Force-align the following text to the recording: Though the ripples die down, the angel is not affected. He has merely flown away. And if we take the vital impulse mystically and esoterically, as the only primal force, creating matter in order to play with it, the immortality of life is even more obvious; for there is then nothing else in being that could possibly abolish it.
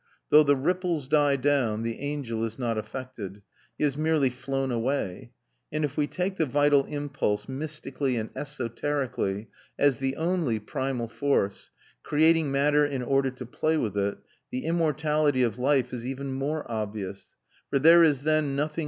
Though 0.31 0.41
the 0.41 0.55
ripples 0.55 1.07
die 1.07 1.35
down, 1.35 1.83
the 1.83 1.99
angel 1.99 2.43
is 2.43 2.57
not 2.57 2.75
affected. 2.75 3.43
He 3.77 3.83
has 3.83 3.97
merely 3.99 4.31
flown 4.31 4.71
away. 4.71 5.31
And 5.71 5.85
if 5.85 5.95
we 5.95 6.07
take 6.07 6.37
the 6.37 6.47
vital 6.47 6.85
impulse 6.85 7.47
mystically 7.47 8.17
and 8.17 8.31
esoterically, 8.35 9.49
as 9.77 9.99
the 9.99 10.15
only 10.15 10.57
primal 10.59 11.07
force, 11.07 11.69
creating 12.01 12.49
matter 12.51 12.83
in 12.83 13.03
order 13.03 13.29
to 13.29 13.45
play 13.45 13.77
with 13.77 13.95
it, 13.95 14.17
the 14.49 14.65
immortality 14.65 15.43
of 15.43 15.59
life 15.59 15.93
is 15.93 16.03
even 16.03 16.33
more 16.33 16.65
obvious; 16.67 17.35
for 17.69 17.77
there 17.77 18.03
is 18.03 18.23
then 18.23 18.33
nothing 18.33 18.39
else 18.39 18.39
in 18.39 18.39
being 18.39 18.39
that 18.39 18.41
could 18.41 18.49
possibly 18.57 18.65
abolish 18.71 18.77
it. 18.77 18.79